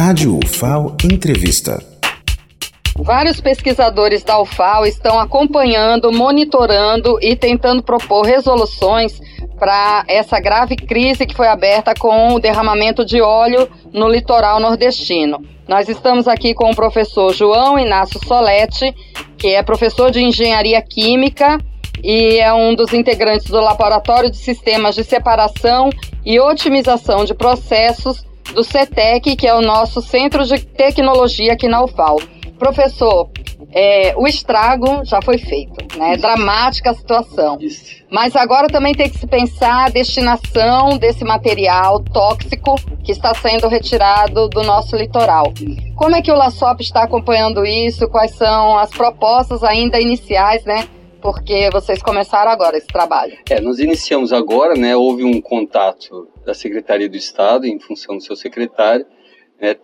[0.00, 1.82] Rádio UFAO Entrevista.
[2.96, 9.20] Vários pesquisadores da UFAO estão acompanhando, monitorando e tentando propor resoluções
[9.58, 15.44] para essa grave crise que foi aberta com o derramamento de óleo no litoral nordestino.
[15.66, 18.94] Nós estamos aqui com o professor João Inácio Solete,
[19.36, 21.58] que é professor de engenharia química
[22.04, 25.90] e é um dos integrantes do Laboratório de Sistemas de Separação
[26.24, 31.82] e Otimização de Processos do CETEC, que é o nosso centro de tecnologia aqui na
[31.82, 32.20] UFAL.
[32.58, 33.30] Professor,
[33.72, 36.14] é, o estrago já foi feito, né?
[36.14, 37.58] É dramática a situação.
[37.60, 37.98] Isso.
[38.10, 43.68] Mas agora também tem que se pensar a destinação desse material tóxico que está sendo
[43.68, 45.52] retirado do nosso litoral.
[45.94, 48.08] Como é que o LASOP está acompanhando isso?
[48.08, 50.88] Quais são as propostas ainda iniciais, né?
[51.20, 53.36] Porque vocês começaram agora esse trabalho.
[53.50, 54.96] É, nós iniciamos agora, né?
[54.96, 59.04] Houve um contato da Secretaria do Estado, em função do seu secretário,
[59.60, 59.76] né,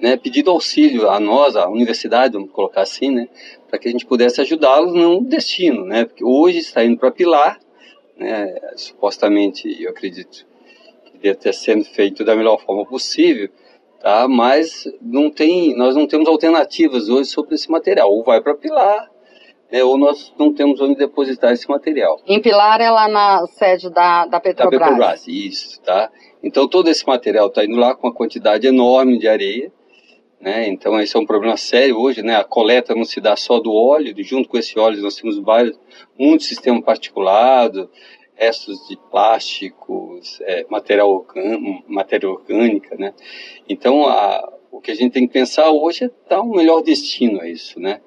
[0.00, 3.28] né, pedido auxílio a nós, a universidade, vamos colocar assim, né,
[3.68, 7.60] para que a gente pudesse ajudá-los no destino, né, porque hoje está indo para Pilar,
[8.16, 10.46] né, supostamente, eu acredito
[11.04, 13.50] que deve estar sendo feito da melhor forma possível,
[14.00, 18.54] tá, mas não tem, nós não temos alternativas hoje sobre esse material, ou vai para
[18.54, 19.09] Pilar,
[19.70, 22.20] né, ou nós não temos onde depositar esse material.
[22.26, 24.80] Em Pilar é lá na sede da, da Petrobras.
[24.80, 26.10] Da Petrobras, isso, tá?
[26.42, 29.72] Então todo esse material está indo lá com uma quantidade enorme de areia,
[30.40, 30.66] né?
[30.68, 32.36] Então esse é um problema sério hoje, né?
[32.36, 35.78] A coleta não se dá só do óleo, junto com esse óleo nós temos vários,
[36.18, 37.90] muito sistema particulado,
[38.34, 41.26] restos de plásticos, é, material,
[41.86, 43.12] matéria orgânica, né?
[43.68, 47.40] Então a, o que a gente tem que pensar hoje é dar um melhor destino
[47.40, 48.00] a isso, né?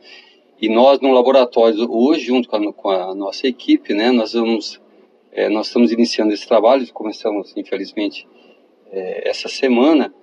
[0.64, 4.80] E nós no laboratório hoje, junto com a, com a nossa equipe, né, nós vamos,
[5.34, 8.26] é, nós estamos iniciando esse trabalho, começamos infelizmente
[8.90, 10.16] é, essa semana,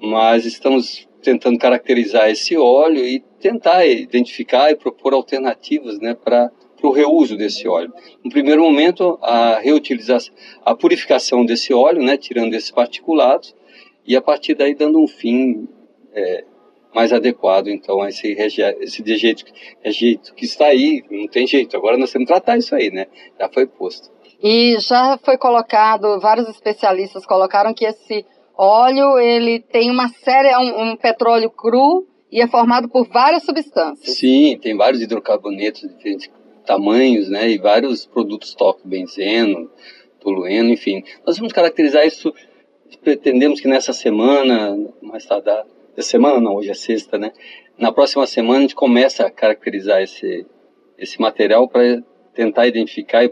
[0.00, 6.50] mas estamos tentando caracterizar esse óleo e tentar identificar e propor alternativas, né, para
[6.82, 7.92] o reuso desse óleo.
[8.24, 10.34] No primeiro momento, a reutilização,
[10.64, 13.54] a purificação desse óleo, né, tirando esses particulados,
[14.06, 15.68] e a partir daí dando um fim
[16.14, 16.44] é,
[16.94, 19.44] mais adequado, então, a esse, esse rejeito,
[19.82, 23.06] rejeito que está aí, não tem jeito, agora nós temos que tratar isso aí, né?
[23.38, 24.10] Já foi posto.
[24.42, 28.24] E já foi colocado, vários especialistas colocaram que esse
[28.56, 33.42] óleo, ele tem uma série, é um, um petróleo cru e é formado por várias
[33.44, 34.16] substâncias.
[34.16, 36.30] Sim, tem vários hidrocarbonetos de diferentes
[36.64, 37.50] tamanhos, né?
[37.50, 39.70] E vários produtos tóxicos, benzeno,
[40.20, 41.02] tolueno, enfim.
[41.26, 42.32] Nós vamos caracterizar isso,
[43.02, 45.64] pretendemos que nessa semana, mais tardar,
[46.02, 47.32] semana não, hoje é sexta, né?
[47.78, 50.46] Na próxima semana a gente começa a caracterizar esse,
[50.98, 52.02] esse material para
[52.34, 53.22] tentar identificar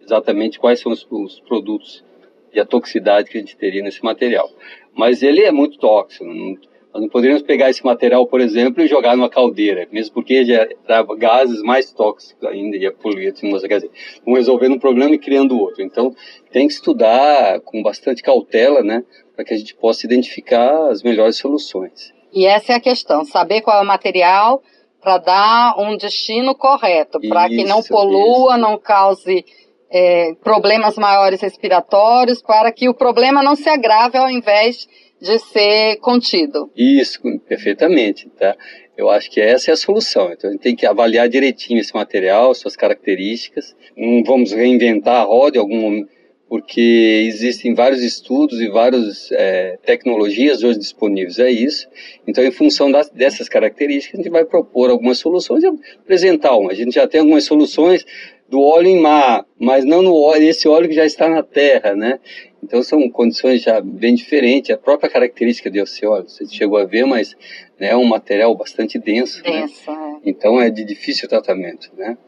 [0.00, 2.04] exatamente quais são os, os, produtos
[2.52, 4.50] e a toxicidade que a gente teria nesse material.
[4.94, 6.24] Mas ele é muito tóxico.
[6.24, 6.56] Não,
[6.92, 10.66] nós não poderíamos pegar esse material, por exemplo, e jogar numa caldeira, mesmo porque já
[10.84, 13.68] trava gases mais tóxicos ainda, ia poluir a atmosfera.
[13.68, 13.90] Quer dizer,
[14.24, 15.82] vamos resolvendo um problema e criando outro.
[15.82, 16.14] Então,
[16.50, 19.04] tem que estudar com bastante cautela, né,
[19.36, 22.12] para que a gente possa identificar as melhores soluções.
[22.32, 24.62] E essa é a questão, saber qual é o material
[25.00, 28.60] para dar um destino correto, para que não polua, isso.
[28.60, 29.44] não cause
[29.90, 34.86] é, problemas maiores respiratórios, para que o problema não se agrave ao invés
[35.20, 36.70] de ser contido.
[36.76, 38.56] Isso, perfeitamente, tá?
[38.96, 40.32] Eu acho que essa é a solução.
[40.32, 43.74] Então a gente tem que avaliar direitinho esse material, suas características.
[43.96, 49.78] Não vamos reinventar a roda em algum momento porque existem vários estudos e várias é,
[49.84, 51.88] tecnologias hoje disponíveis a isso.
[52.26, 56.72] Então, em função das, dessas características, a gente vai propor algumas soluções e apresentar uma.
[56.72, 58.04] A gente já tem algumas soluções
[58.50, 61.94] do óleo em mar, mas não no óleo, esse óleo que já está na terra,
[61.94, 62.18] né?
[62.62, 64.70] Então são condições já bem diferentes.
[64.70, 67.34] A própria característica desse óleo, você chegou a ver, mas
[67.78, 69.42] né, é um material bastante denso.
[69.44, 69.62] Né?
[69.62, 70.20] Denso, né?
[70.24, 70.28] é.
[70.30, 72.18] Então é de difícil tratamento, né?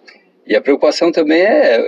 [0.47, 1.87] E a preocupação também é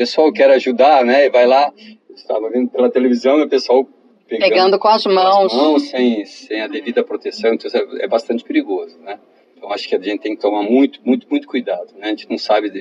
[0.00, 1.26] pessoal quer ajudar, né?
[1.26, 1.70] E vai lá,
[2.14, 3.86] estava vendo pela televisão, o pessoal
[4.26, 8.08] pegando, pegando com as mãos, as mãos sem, sem a devida proteção, então é, é
[8.08, 9.18] bastante perigoso, né?
[9.60, 12.06] Então acho que a gente tem que tomar muito, muito, muito cuidado, né?
[12.06, 12.72] A gente não sabe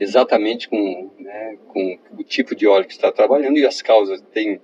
[0.00, 4.22] exatamente com, né, com o tipo de óleo que está trabalhando e as causas.
[4.32, 4.58] Tem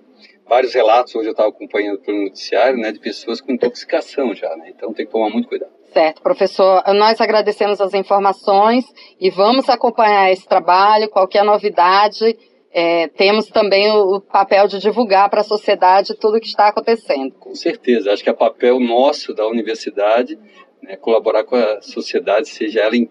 [0.49, 4.71] vários relatos, hoje eu estava acompanhando pelo noticiário, né, de pessoas com intoxicação já, né?
[4.75, 5.71] Então tem que tomar muito cuidado.
[5.93, 6.83] Certo, professor.
[6.95, 8.83] Nós agradecemos as informações
[9.21, 11.09] e vamos acompanhar esse trabalho.
[11.09, 12.35] Qualquer novidade,
[12.73, 16.69] é, temos também o, o, papel de divulgar para a sociedade tudo o que está
[16.69, 17.33] acontecendo.
[17.35, 18.11] Com certeza.
[18.11, 20.37] Acho que é papel nosso da universidade
[20.81, 23.09] né, colaborar com a sociedade, seja ela em,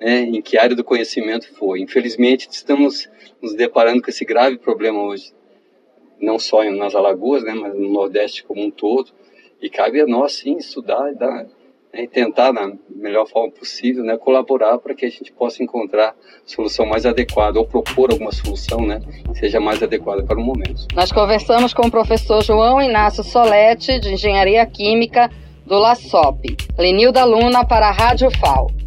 [0.00, 1.76] né, em que área do conhecimento for.
[1.76, 3.08] Infelizmente, estamos
[3.42, 5.32] nos deparando com esse grave problema hoje,
[6.20, 9.12] não só nas Alagoas, né, mas no Nordeste como um todo
[9.60, 11.46] E cabe a nós, sim, estudar e, dar,
[11.92, 16.14] né, tentar, na melhor forma possível, né, colaborar para que a gente possa encontrar
[16.44, 19.00] solução mais adequada ou propor alguma solução né,
[19.32, 20.86] que seja mais adequada para o momento.
[20.94, 25.30] Nós conversamos com o professor João Inácio Solete, de Engenharia Química
[25.68, 26.56] do LASOP.
[26.78, 28.77] Lenilda Luna para a Rádio FAO.